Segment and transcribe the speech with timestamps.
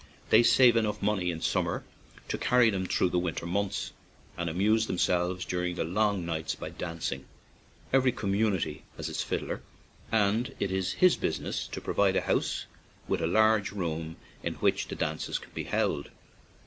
[0.31, 1.83] They save enough money in summer
[2.27, 3.91] to carry them through the winter months,
[4.35, 7.25] and amuse themselves during the long nights by dancing.
[7.93, 9.61] Every community 8>2 ACHILL ISLAND has its fiddler,
[10.11, 12.65] and it is his business to provide a house
[13.07, 16.09] with a large room in which the dances can be held.